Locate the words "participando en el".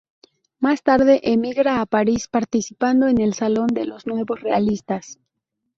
2.27-3.35